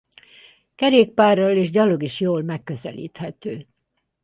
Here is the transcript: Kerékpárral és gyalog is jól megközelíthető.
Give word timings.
Kerékpárral 0.75 1.55
és 1.57 1.69
gyalog 1.69 2.03
is 2.03 2.19
jól 2.19 2.41
megközelíthető. 2.41 3.67